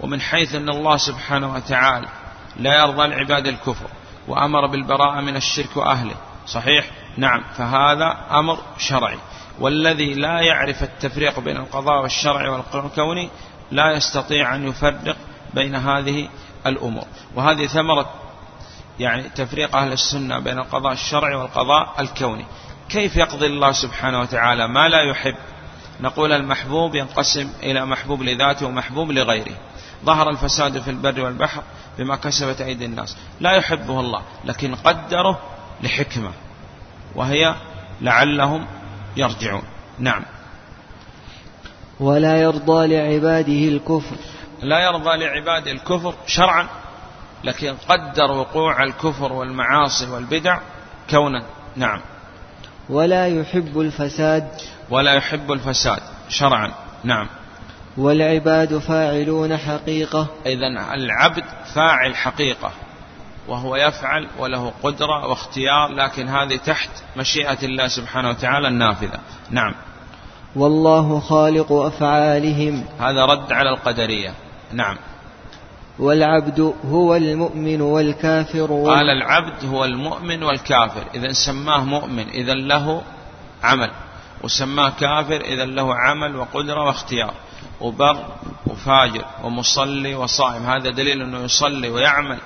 ومن 0.00 0.20
حيث 0.20 0.54
أن 0.54 0.68
الله 0.68 0.96
سبحانه 0.96 1.54
وتعالى 1.54 2.08
لا 2.56 2.78
يرضى 2.78 3.04
العباد 3.04 3.46
الكفر 3.46 3.86
وأمر 4.28 4.66
بالبراءة 4.66 5.20
من 5.20 5.36
الشرك 5.36 5.76
وأهله. 5.76 6.14
صحيح؟ 6.46 6.90
نعم. 7.16 7.44
فهذا 7.56 8.16
أمر 8.30 8.58
شرعي. 8.78 9.18
والذي 9.60 10.14
لا 10.14 10.40
يعرف 10.40 10.82
التفريق 10.82 11.40
بين 11.40 11.56
القضاء 11.56 12.02
والشرع 12.02 12.50
والكوني 12.74 13.30
لا 13.70 13.92
يستطيع 13.92 14.54
أن 14.54 14.68
يفرق 14.68 15.16
بين 15.54 15.74
هذه 15.74 16.28
الأمور. 16.66 17.04
وهذه 17.34 17.66
ثمرة 17.66 18.27
يعني 18.98 19.22
تفريق 19.22 19.76
أهل 19.76 19.92
السنة 19.92 20.38
بين 20.38 20.58
القضاء 20.58 20.92
الشرعي 20.92 21.34
والقضاء 21.34 21.94
الكوني. 22.00 22.44
كيف 22.88 23.16
يقضي 23.16 23.46
الله 23.46 23.72
سبحانه 23.72 24.20
وتعالى 24.20 24.68
ما 24.68 24.88
لا 24.88 25.02
يحب؟ 25.02 25.34
نقول 26.00 26.32
المحبوب 26.32 26.94
ينقسم 26.94 27.50
إلى 27.62 27.86
محبوب 27.86 28.22
لذاته 28.22 28.66
ومحبوب 28.66 29.10
لغيره. 29.12 29.56
ظهر 30.04 30.30
الفساد 30.30 30.80
في 30.82 30.90
البر 30.90 31.20
والبحر 31.20 31.62
بما 31.98 32.16
كسبت 32.16 32.60
أيدي 32.60 32.84
الناس. 32.84 33.16
لا 33.40 33.52
يحبه 33.52 34.00
الله 34.00 34.22
لكن 34.44 34.74
قدره 34.74 35.38
لحكمة 35.82 36.32
وهي 37.14 37.54
لعلهم 38.00 38.66
يرجعون. 39.16 39.62
نعم. 39.98 40.22
ولا 42.00 42.36
يرضى 42.36 42.86
لعباده 42.86 43.68
الكفر. 43.68 44.16
لا 44.62 44.80
يرضى 44.80 45.16
لعباده 45.16 45.72
الكفر 45.72 46.14
شرعا. 46.26 46.68
لكن 47.44 47.74
قدر 47.88 48.32
وقوع 48.32 48.82
الكفر 48.82 49.32
والمعاصي 49.32 50.10
والبدع 50.10 50.58
كونا. 51.10 51.42
نعم. 51.76 52.00
ولا 52.88 53.26
يحب 53.26 53.80
الفساد. 53.80 54.48
ولا 54.90 55.12
يحب 55.12 55.52
الفساد 55.52 56.02
شرعا. 56.28 56.72
نعم. 57.04 57.26
والعباد 57.96 58.78
فاعلون 58.78 59.56
حقيقة. 59.56 60.26
إذا 60.46 60.94
العبد 60.94 61.44
فاعل 61.74 62.16
حقيقة 62.16 62.70
وهو 63.48 63.76
يفعل 63.76 64.28
وله 64.38 64.72
قدرة 64.82 65.26
واختيار 65.26 65.88
لكن 65.88 66.28
هذه 66.28 66.56
تحت 66.56 66.90
مشيئة 67.16 67.58
الله 67.62 67.88
سبحانه 67.88 68.28
وتعالى 68.28 68.68
النافذة. 68.68 69.18
نعم. 69.50 69.74
والله 70.56 71.20
خالق 71.20 71.72
أفعالهم. 71.72 72.84
هذا 73.00 73.24
رد 73.24 73.52
على 73.52 73.70
القدرية. 73.70 74.34
نعم. 74.72 74.96
والعبد 75.98 76.74
هو 76.90 77.16
المؤمن 77.16 77.80
والكافر 77.80 78.72
وال... 78.72 78.94
قال 78.94 79.10
العبد 79.10 79.64
هو 79.64 79.84
المؤمن 79.84 80.42
والكافر. 80.42 81.04
إذا 81.14 81.32
سماه 81.32 81.84
مؤمن 81.84 82.28
إذا 82.28 82.54
له 82.54 83.02
عمل. 83.62 83.90
وسماه 84.42 84.88
كافر 84.88 85.40
إذا 85.40 85.64
له 85.64 85.94
عمل 85.94 86.36
وقدرة 86.36 86.84
واختيار. 86.84 87.34
وبر 87.80 88.26
وفاجر 88.66 89.24
ومصلي 89.44 90.14
وصائم. 90.14 90.66
هذا 90.66 90.90
دليل 90.90 91.22
أنه 91.22 91.38
يصلي 91.38 91.88
ويعمل 91.88 92.38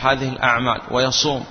هذه 0.00 0.28
الأعمال 0.28 0.80
ويصوم. 0.90 1.44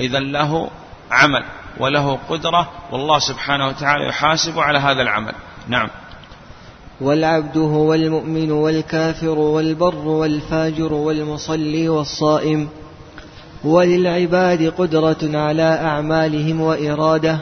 إذا 0.00 0.18
له 0.18 0.70
عمل 1.10 1.44
وله 1.78 2.18
قدرة 2.28 2.70
والله 2.90 3.18
سبحانه 3.18 3.66
وتعالى 3.66 4.08
يحاسب 4.08 4.58
على 4.58 4.78
هذا 4.78 5.02
العمل. 5.02 5.34
نعم. 5.68 5.88
والعبد 7.02 7.58
هو 7.58 7.94
المؤمن 7.94 8.50
والكافر 8.50 9.38
والبر 9.38 10.08
والفاجر 10.08 10.92
والمصلي 10.92 11.88
والصائم. 11.88 12.68
وللعباد 13.64 14.72
قدرة 14.78 15.38
على 15.38 15.62
أعمالهم 15.62 16.60
وإرادة. 16.60 17.38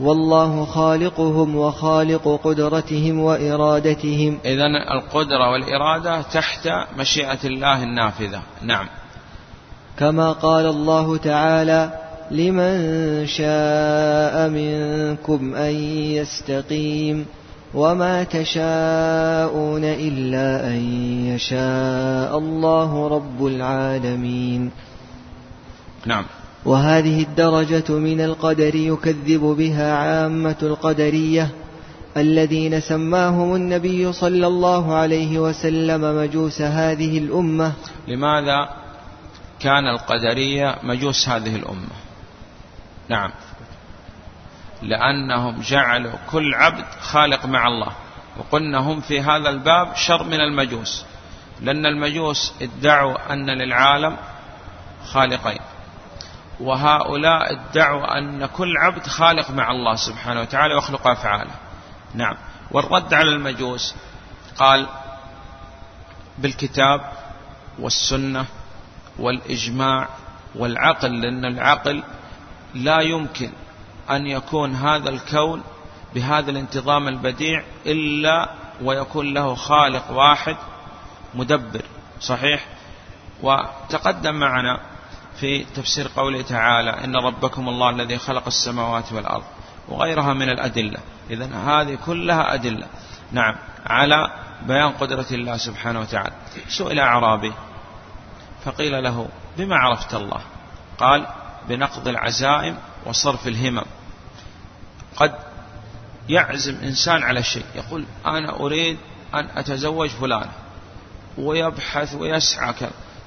والله 0.00 0.64
خالقهم 0.64 1.56
وخالق 1.56 2.40
قدرتهم 2.44 3.20
وإرادتهم. 3.20 4.38
إذا 4.44 4.66
القدرة 4.66 5.50
والإرادة 5.50 6.22
تحت 6.22 6.68
مشيئة 6.98 7.38
الله 7.44 7.82
النافذة. 7.82 8.40
نعم. 8.62 8.86
كما 9.98 10.32
قال 10.32 10.66
الله 10.66 11.16
تعالى 11.16 11.90
لمن 12.30 13.26
شاء 13.26 14.48
منكم 14.48 15.54
أن 15.54 15.74
يستقيم. 16.16 17.26
وما 17.74 18.24
تشاءون 18.24 19.84
إلا 19.84 20.66
أن 20.68 20.80
يشاء 21.26 22.38
الله 22.38 23.08
رب 23.08 23.46
العالمين 23.46 24.70
نعم. 26.06 26.24
وهذه 26.64 27.22
الدرجة 27.22 27.92
من 27.92 28.20
القدر 28.20 28.74
يكذب 28.74 29.40
بها 29.40 29.92
عامة 29.94 30.56
القدرية 30.62 31.50
الذين 32.16 32.80
سماهم 32.80 33.54
النبي 33.54 34.12
صلى 34.12 34.46
الله 34.46 34.94
عليه 34.94 35.38
وسلم 35.38 36.16
مجوس 36.16 36.60
هذه 36.60 37.18
الأمة. 37.18 37.72
لماذا 38.08 38.68
كان 39.60 39.86
القدرية 39.88 40.76
مجوس 40.82 41.28
هذه 41.28 41.56
الأمة؟ 41.56 41.96
نعم. 43.08 43.30
لأنهم 44.82 45.60
جعلوا 45.60 46.12
كل 46.30 46.54
عبد 46.54 46.84
خالق 47.00 47.46
مع 47.46 47.66
الله. 47.66 47.92
وقلنا 48.36 48.78
هم 48.78 49.00
في 49.00 49.20
هذا 49.20 49.48
الباب 49.48 49.94
شر 49.96 50.22
من 50.22 50.40
المجوس 50.40 51.04
لأن 51.60 51.86
المجوس 51.86 52.54
ادعوا 52.62 53.32
أن 53.32 53.50
للعالم 53.50 54.16
خالقين. 55.04 55.60
وهؤلاء 56.60 57.52
ادعوا 57.52 58.18
أن 58.18 58.46
كل 58.46 58.76
عبد 58.76 59.06
خالق 59.06 59.50
مع 59.50 59.70
الله 59.70 59.94
سبحانه 59.94 60.40
وتعالى 60.40 60.74
ويخلق 60.74 61.06
أفعاله 61.06 61.54
نعم. 62.14 62.36
والرد 62.70 63.14
على 63.14 63.30
المجوس 63.30 63.94
قال 64.56 64.86
بالكتاب 66.38 67.00
والسنة 67.78 68.44
والإجماع 69.18 70.08
والعقل 70.54 71.20
لأن 71.20 71.44
العقل 71.44 72.02
لا 72.74 73.00
يمكن 73.00 73.50
أن 74.16 74.26
يكون 74.26 74.74
هذا 74.74 75.08
الكون 75.08 75.62
بهذا 76.14 76.50
الانتظام 76.50 77.08
البديع 77.08 77.64
إلا 77.86 78.50
ويكون 78.82 79.34
له 79.34 79.54
خالق 79.54 80.10
واحد 80.10 80.56
مدبر 81.34 81.82
صحيح؟ 82.20 82.66
وتقدم 83.42 84.34
معنا 84.34 84.80
في 85.36 85.64
تفسير 85.64 86.10
قوله 86.16 86.42
تعالى 86.42 87.04
إن 87.04 87.16
ربكم 87.16 87.68
الله 87.68 87.90
الذي 87.90 88.18
خلق 88.18 88.46
السماوات 88.46 89.12
والأرض 89.12 89.44
وغيرها 89.88 90.32
من 90.32 90.48
الأدلة. 90.48 90.98
إذا 91.30 91.46
هذه 91.46 91.98
كلها 92.06 92.54
أدلة. 92.54 92.86
نعم 93.32 93.54
على 93.86 94.30
بيان 94.66 94.90
قدرة 94.90 95.26
الله 95.30 95.56
سبحانه 95.56 96.00
وتعالى. 96.00 96.32
سئل 96.68 97.00
أعرابي 97.00 97.52
فقيل 98.64 99.02
له 99.04 99.28
بما 99.58 99.76
عرفت 99.76 100.14
الله؟ 100.14 100.40
قال 100.98 101.26
بنقض 101.68 102.08
العزائم 102.08 102.76
وصرف 103.06 103.48
الهمم. 103.48 103.84
قد 105.16 105.34
يعزم 106.28 106.76
إنسان 106.82 107.22
على 107.22 107.42
شيء. 107.42 107.64
يقول 107.74 108.04
أنا 108.26 108.60
أريد 108.60 108.98
أن 109.34 109.48
أتزوج 109.56 110.08
فلانة 110.08 110.52
ويبحث 111.38 112.14
ويسعى 112.14 112.74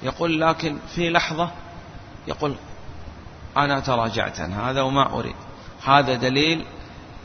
يقول 0.03 0.41
لكن 0.41 0.77
في 0.95 1.09
لحظة 1.09 1.49
يقول 2.27 2.55
أنا 3.57 3.79
تراجعت 3.79 4.39
عن 4.39 4.53
هذا 4.53 4.81
وما 4.81 5.19
أريد. 5.19 5.35
هذا 5.85 6.15
دليل 6.15 6.65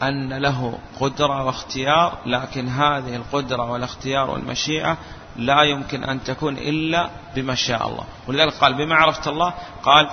أن 0.03 0.33
له 0.33 0.79
قدرة 1.01 1.45
واختيار 1.45 2.19
لكن 2.27 2.69
هذه 2.69 3.17
القدرة 3.17 3.71
والاختيار 3.71 4.31
والمشيئة 4.31 4.97
لا 5.37 5.63
يمكن 5.63 6.05
أن 6.05 6.25
تكون 6.25 6.59
إلا 6.59 7.11
بما 7.35 7.55
شاء 7.55 7.89
الله. 7.89 8.05
ولذلك 8.29 8.55
قال 8.55 8.75
بما 8.75 8.95
عرفت 8.95 9.29
الله 9.29 9.55
قال 9.83 10.11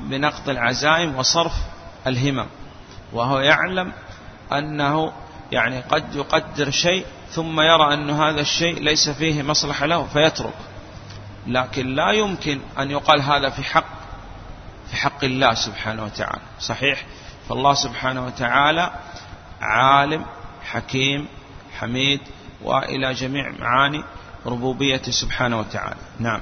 بنقض 0.00 0.48
العزائم 0.48 1.16
وصرف 1.16 1.52
الهمم. 2.06 2.46
وهو 3.12 3.38
يعلم 3.38 3.92
أنه 4.52 5.12
يعني 5.52 5.80
قد 5.80 6.14
يقدر 6.14 6.70
شيء 6.70 7.06
ثم 7.30 7.60
يرى 7.60 7.94
أن 7.94 8.10
هذا 8.10 8.40
الشيء 8.40 8.82
ليس 8.82 9.08
فيه 9.08 9.42
مصلحة 9.42 9.86
له 9.86 10.06
فيترك. 10.06 10.54
لكن 11.46 11.86
لا 11.94 12.10
يمكن 12.10 12.60
أن 12.78 12.90
يقال 12.90 13.22
هذا 13.22 13.50
في 13.50 13.62
حق 13.64 13.86
في 14.90 14.96
حق 14.96 15.24
الله 15.24 15.54
سبحانه 15.54 16.04
وتعالى. 16.04 16.42
صحيح؟ 16.60 17.04
فالله 17.48 17.74
سبحانه 17.74 18.26
وتعالى 18.26 18.92
عالم 19.60 20.24
حكيم 20.64 21.28
حميد 21.78 22.20
وإلى 22.62 23.12
جميع 23.12 23.50
معاني 23.58 24.04
ربوبيته 24.46 25.12
سبحانه 25.12 25.58
وتعالى. 25.58 25.96
نعم. 26.18 26.40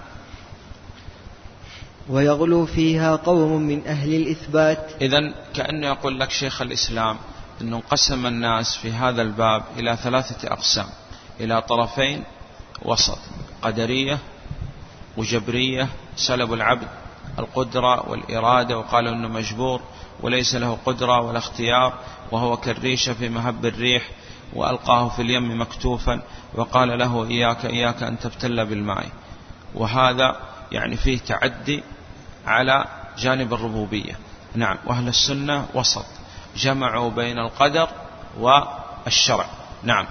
ويغلو 2.10 2.66
فيها 2.66 3.16
قوم 3.16 3.62
من 3.62 3.86
أهل 3.86 4.14
الإثبات. 4.14 4.90
إذا 5.00 5.34
كأنه 5.54 5.86
يقول 5.86 6.20
لك 6.20 6.30
شيخ 6.30 6.62
الإسلام 6.62 7.16
أنه 7.60 7.76
انقسم 7.76 8.26
الناس 8.26 8.76
في 8.76 8.92
هذا 8.92 9.22
الباب 9.22 9.62
إلى 9.78 9.96
ثلاثة 9.96 10.52
أقسام. 10.52 10.86
إلى 11.40 11.62
طرفين 11.62 12.24
وسط 12.82 13.18
قدرية 13.62 14.18
وجبرية 15.16 15.88
سلب 16.16 16.52
العبد 16.52 16.88
القدرة 17.38 18.10
والإرادة 18.10 18.78
وقالوا 18.78 19.12
أنه 19.12 19.28
مجبور 19.28 19.80
وليس 20.20 20.54
له 20.54 20.78
قدرة 20.86 21.20
ولا 21.20 21.38
اختيار 21.38 21.94
وهو 22.32 22.56
كالريشة 22.56 23.12
في 23.12 23.28
مهب 23.28 23.66
الريح 23.66 24.10
وألقاه 24.52 25.08
في 25.08 25.22
اليم 25.22 25.60
مكتوفا 25.60 26.22
وقال 26.54 26.98
له 26.98 27.24
إياك 27.24 27.64
إياك 27.64 28.02
أن 28.02 28.18
تبتل 28.18 28.66
بالماء. 28.66 29.06
وهذا 29.74 30.36
يعني 30.72 30.96
فيه 30.96 31.18
تعدي 31.18 31.82
على 32.46 32.84
جانب 33.18 33.54
الربوبية. 33.54 34.16
نعم 34.54 34.76
وأهل 34.86 35.08
السنة 35.08 35.66
وسط. 35.74 36.06
جمعوا 36.56 37.10
بين 37.10 37.38
القدر 37.38 37.88
والشرع. 38.38 39.46
نعم. 39.82 40.06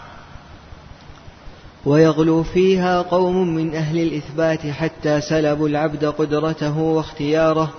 ويغلو 1.85 2.43
فيها 2.43 3.01
قوم 3.01 3.55
من 3.55 3.75
أهل 3.75 3.97
الإثبات 3.97 4.67
حتى 4.67 5.21
سلبوا 5.21 5.67
العبد 5.67 6.05
قدرته 6.05 6.77
واختياره. 6.77 7.73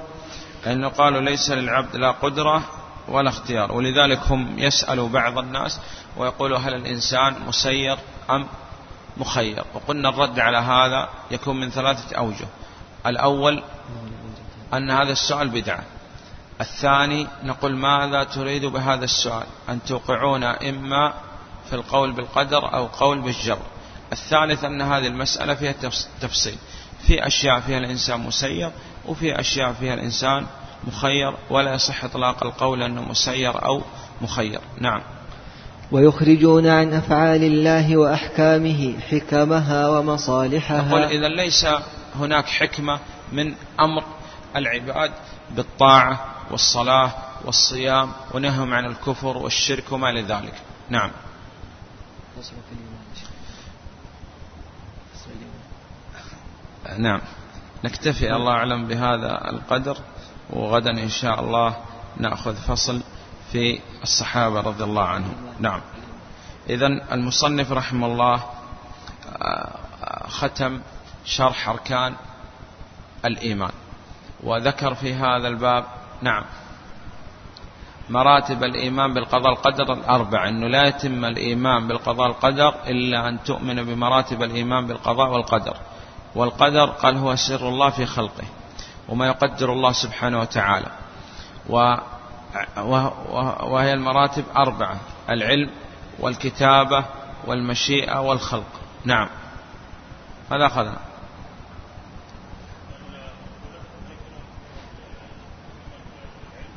لأنه 0.66 0.88
قالوا 0.88 1.20
ليس 1.20 1.50
للعبد 1.50 1.96
لا 1.96 2.10
قدرة 2.10 2.62
ولا 3.08 3.28
اختيار. 3.28 3.72
ولذلك 3.72 4.20
هم 4.26 4.58
يسألوا 4.58 5.08
بعض 5.08 5.38
الناس 5.38 5.80
ويقولوا 6.16 6.58
هل 6.58 6.74
الإنسان 6.74 7.34
مسير 7.48 7.98
أم 8.30 8.46
مخير. 9.16 9.64
وقلنا 9.74 10.08
الرد 10.08 10.38
على 10.38 10.58
هذا 10.58 11.08
يكون 11.30 11.60
من 11.60 11.70
ثلاثة 11.70 12.16
أوجه. 12.16 12.46
الأول 13.06 13.62
أن 14.74 14.90
هذا 14.90 15.12
السؤال 15.12 15.48
بدعة. 15.48 15.82
الثاني 16.60 17.26
نقول 17.44 17.76
ماذا 17.76 18.24
تريد 18.24 18.64
بهذا 18.64 19.04
السؤال؟ 19.04 19.46
أن 19.68 19.78
توقعونا 19.88 20.68
إما 20.68 21.14
في 21.70 21.76
القول 21.76 22.12
بالقدر 22.12 22.74
أو 22.74 22.86
قول 22.86 23.20
بالجبر 23.20 23.66
الثالث 24.12 24.64
أن 24.64 24.82
هذه 24.82 25.06
المسألة 25.06 25.54
فيها 25.54 25.74
تفصيل. 26.20 26.56
في 27.06 27.26
أشياء 27.26 27.60
فيها 27.60 27.78
الإنسان 27.78 28.20
مسير 28.20 28.70
وفي 29.06 29.40
أشياء 29.40 29.72
فيها 29.72 29.94
الإنسان 29.94 30.46
مخير 30.86 31.34
ولا 31.50 31.74
يصح 31.74 32.04
إطلاق 32.04 32.44
القول 32.44 32.82
أنه 32.82 33.02
مسير 33.02 33.64
أو 33.64 33.82
مخير. 34.20 34.60
نعم. 34.80 35.02
ويخرجون 35.92 36.66
عن 36.66 36.92
أفعال 36.92 37.42
الله 37.44 37.96
وأحكامه 37.96 38.94
حكمها 39.10 39.88
ومصالحها. 39.88 40.82
نقول 40.82 41.02
إذا 41.02 41.28
ليس 41.28 41.66
هناك 42.16 42.46
حكمة 42.46 42.98
من 43.32 43.54
أمر 43.80 44.04
العباد 44.56 45.12
بالطاعة 45.50 46.34
والصلاة 46.50 47.12
والصيام 47.44 48.12
ونههم 48.34 48.74
عن 48.74 48.84
الكفر 48.86 49.36
والشرك 49.36 49.92
وما 49.92 50.12
لذلك 50.12 50.54
نعم. 50.88 51.10
نعم. 56.98 57.20
نكتفي 57.84 58.32
الله 58.36 58.52
أعلم 58.52 58.86
بهذا 58.86 59.50
القدر 59.50 59.96
وغدا 60.50 60.90
إن 60.90 61.08
شاء 61.08 61.40
الله 61.40 61.76
نأخذ 62.16 62.56
فصل 62.56 63.00
في 63.52 63.80
الصحابة 64.02 64.60
رضي 64.60 64.84
الله 64.84 65.04
عنهم. 65.04 65.34
نعم. 65.58 65.80
إذا 66.70 66.86
المصنف 66.86 67.72
رحمه 67.72 68.06
الله 68.06 68.42
آه، 69.42 70.28
ختم 70.28 70.80
شرح 71.24 71.68
أركان 71.68 72.14
الإيمان. 73.24 73.72
وذكر 74.44 74.94
في 74.94 75.14
هذا 75.14 75.48
الباب 75.48 75.84
نعم 76.22 76.44
مراتب 78.10 78.64
الإيمان 78.64 79.14
بالقضاء 79.14 79.52
القدر 79.52 79.92
الأربع 79.92 80.48
أنه 80.48 80.66
لا 80.66 80.86
يتم 80.86 81.24
الإيمان 81.24 81.88
بالقضاء 81.88 82.26
القدر 82.26 82.74
إلا 82.86 83.28
أن 83.28 83.42
تؤمن 83.42 83.84
بمراتب 83.84 84.42
الإيمان 84.42 84.86
بالقضاء 84.86 85.30
والقدر 85.30 85.76
والقدر 86.34 86.86
قال 86.86 87.16
هو 87.16 87.36
سر 87.36 87.68
الله 87.68 87.90
في 87.90 88.06
خلقه 88.06 88.44
وما 89.08 89.26
يقدر 89.26 89.72
الله 89.72 89.92
سبحانه 89.92 90.40
وتعالى 90.40 90.86
وهي 93.62 93.92
المراتب 93.92 94.44
أربعة 94.56 94.96
العلم 95.30 95.70
والكتابة 96.18 97.04
والمشيئة 97.46 98.20
والخلق 98.20 98.80
نعم 99.04 99.28
هذا 100.52 100.66
أخذنا 100.66 100.98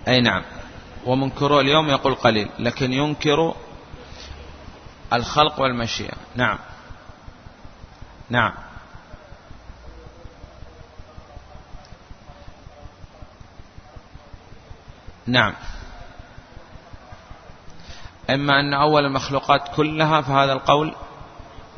أي 0.07 0.21
نعم. 0.21 0.43
ومنكره 1.05 1.59
اليوم 1.59 1.89
يقول 1.89 2.15
قليل 2.15 2.49
لكن 2.59 2.93
ينكر 2.93 3.55
الخلق 5.13 5.59
والمشيئة. 5.59 6.13
نعم. 6.35 6.57
نعم. 8.29 8.53
نعم. 15.27 15.53
إما 18.29 18.59
أن 18.59 18.73
أول 18.73 19.05
المخلوقات 19.05 19.75
كلها 19.75 20.21
فهذا 20.21 20.53
القول 20.53 20.95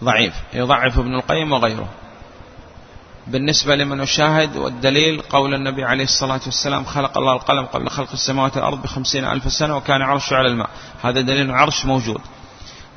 ضعيف. 0.04 0.34
يضعف 0.54 1.00
ابن 1.00 1.16
القيم 1.16 1.52
وغيره. 1.52 1.90
بالنسبة 3.28 3.76
لمن 3.76 4.02
يشاهد 4.02 4.58
والدليل 4.58 5.22
قول 5.22 5.54
النبي 5.54 5.84
عليه 5.84 6.04
الصلاة 6.04 6.42
والسلام 6.46 6.86
خلق 6.86 7.18
الله 7.18 7.34
القلم 7.34 7.66
قبل 7.66 7.90
خلق 7.90 8.12
السماوات 8.14 8.58
والأرض 8.58 8.82
بخمسين 8.82 9.26
ألف 9.26 9.52
سنة 9.52 9.78
وكان 9.78 10.02
عرشه 10.02 10.36
على 10.36 10.48
الماء. 10.48 10.70
هذا 11.04 11.22
دليل 11.22 11.52
عرش 11.52 11.86
موجود. 11.86 12.22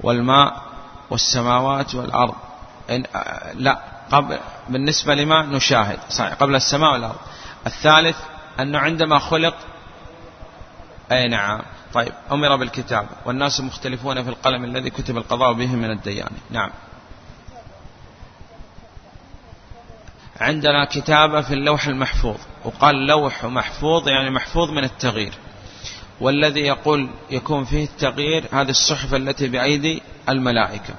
والماء 0.01 0.63
والسماوات 1.11 1.95
والأرض. 1.95 2.35
إن 2.91 3.05
لا 3.55 3.79
قبل 4.11 4.39
بالنسبة 4.69 5.15
لما 5.15 5.43
نشاهد. 5.43 5.99
صحيح 6.11 6.35
قبل 6.35 6.55
السماء 6.55 6.93
والأرض. 6.93 7.19
الثالث 7.67 8.17
أنه 8.61 8.79
عندما 8.79 9.19
خلق 9.19 9.55
أي 11.13 11.29
نعم. 11.29 11.63
طيب 11.95 12.13
أمر 12.33 12.57
بالكتاب 12.57 13.07
والناس 13.25 13.61
مختلفون 13.61 14.23
في 14.23 14.29
القلم 14.29 14.65
الذي 14.65 14.91
كتب 14.91 15.17
القضاء 15.17 15.53
به 15.53 15.67
من 15.67 15.91
الديان. 15.91 16.31
نعم. 16.51 16.71
عندنا 20.41 20.85
كتابة 20.85 21.41
في 21.41 21.55
اللوح 21.55 21.87
المحفوظ 21.87 22.37
وقال 22.65 23.07
لوح 23.07 23.45
محفوظ 23.45 24.09
يعني 24.09 24.31
محفوظ 24.31 24.71
من 24.71 24.85
التغيير. 24.85 25.33
والذي 26.21 26.61
يقول 26.61 27.11
يكون 27.31 27.65
فيه 27.65 27.85
التغيير 27.85 28.45
هذه 28.53 28.71
الصحف 28.71 29.15
التي 29.15 29.49
بأيدي 29.49 30.03
الملائكة. 30.29 30.95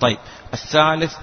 طيب 0.00 0.18
الثالث 0.52 1.16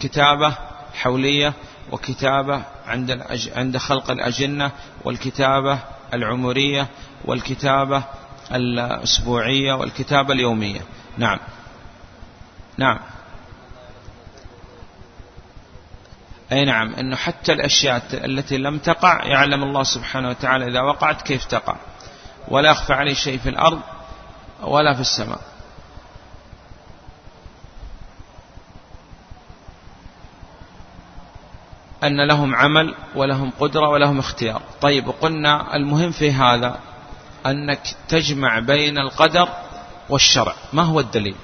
كتابة 0.00 0.54
حولية 0.94 1.52
وكتابة 1.92 2.62
عند 2.86 3.22
عند 3.56 3.76
خلق 3.76 4.10
الأجنة 4.10 4.72
والكتابة 5.04 5.78
العمرية 6.14 6.86
والكتابة 7.24 8.02
الأسبوعية 8.52 9.72
والكتابة 9.72 10.34
اليومية. 10.34 10.80
نعم. 11.18 11.38
نعم. 12.78 12.98
أي 16.52 16.64
نعم 16.64 16.94
أنه 16.94 17.16
حتى 17.16 17.52
الأشياء 17.52 18.02
التي 18.12 18.58
لم 18.58 18.78
تقع 18.78 19.24
يعلم 19.24 19.62
الله 19.62 19.82
سبحانه 19.82 20.28
وتعالى 20.28 20.66
إذا 20.66 20.80
وقعت 20.80 21.22
كيف 21.22 21.44
تقع. 21.44 21.76
ولا 22.48 22.70
يخفى 22.70 22.92
عليه 22.92 23.14
شيء 23.14 23.38
في 23.38 23.48
الأرض 23.48 23.80
ولا 24.62 24.94
في 24.94 25.00
السماء. 25.00 25.40
أن 32.04 32.26
لهم 32.26 32.54
عمل 32.54 32.94
ولهم 33.14 33.52
قدرة 33.60 33.88
ولهم 33.88 34.18
اختيار. 34.18 34.62
طيب 34.80 35.06
وقلنا 35.06 35.76
المهم 35.76 36.10
في 36.10 36.32
هذا 36.32 36.78
أنك 37.46 37.96
تجمع 38.08 38.58
بين 38.58 38.98
القدر 38.98 39.48
والشرع. 40.08 40.54
ما 40.72 40.82
هو 40.82 41.00
الدليل؟ 41.00 41.36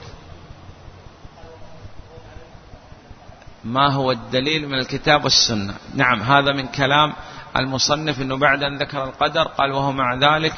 ما 3.66 3.92
هو 3.92 4.12
الدليل 4.12 4.68
من 4.68 4.79
الكتاب 4.79 5.24
والسنة. 5.24 5.74
نعم 5.94 6.22
هذا 6.22 6.52
من 6.52 6.66
كلام 6.66 7.12
المصنف 7.57 8.20
أنه 8.20 8.37
بعد 8.37 8.62
أن 8.62 8.79
ذكر 8.79 9.05
القدر 9.05 9.42
قال 9.42 9.72
وهو 9.72 9.92
مع 9.92 10.14
ذلك 10.14 10.55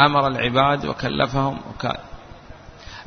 أمر 0.00 0.26
العباد 0.26 0.86
وكلفهم 0.86 1.60
وكان. 1.70 1.98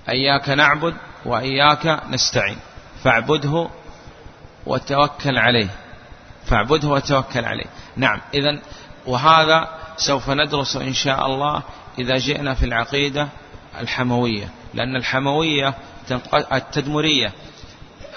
إياك 0.10 0.50
نعبد 0.50 0.94
وإياك 1.26 2.02
نستعين. 2.10 2.58
فاعبده 3.04 3.70
وتوكل 4.66 5.38
عليه. 5.38 5.70
فاعبده 6.46 6.88
وتوكل 6.88 7.46
عليه. 7.46 7.68
نعم 7.96 8.22
إذا 8.34 8.60
وهذا 9.06 9.70
سوف 9.98 10.30
ندرس 10.30 10.76
إن 10.76 10.94
شاء 10.94 11.26
الله 11.26 11.62
إذا 12.00 12.18
جئنا 12.18 12.54
في 12.54 12.66
العقيدة 12.66 13.28
الحموية. 13.82 14.50
لأن 14.74 14.96
الحموية 14.96 15.74
التدمرية. 16.54 17.34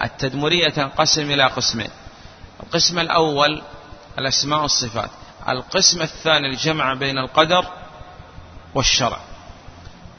التدمرية 0.02 0.68
تنقسم 0.68 1.30
إلى 1.30 1.44
قسمين. 1.44 1.90
القسم 2.62 2.98
الأول 2.98 3.62
الأسماء 4.18 4.62
والصفات. 4.62 5.10
القسم 5.48 6.02
الثاني 6.02 6.48
الجمع 6.48 6.94
بين 6.94 7.18
القدر 7.18 7.66
والشرع. 8.74 9.18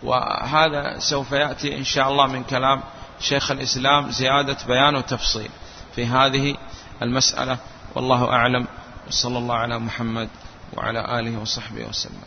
وهذا 0.04 1.00
سوف 1.00 1.32
يأتي 1.32 1.78
إن 1.78 1.84
شاء 1.84 2.10
الله 2.10 2.28
من 2.28 2.44
كلام 2.44 2.84
شيخ 3.20 3.52
الإسلام 3.52 4.12
زيادة 4.12 4.58
بيان 4.68 4.96
وتفصيل 4.96 5.50
في 5.96 6.06
هذه 6.06 6.56
المسألة. 7.02 7.58
والله 7.96 8.32
أعلم. 8.32 8.68
وصلى 9.08 9.38
الله 9.38 9.56
على 9.56 9.80
محمد 9.80 10.30
وعلى 10.74 11.20
آله 11.20 11.42
وصحبه 11.42 11.86
وسلم. 11.86 12.22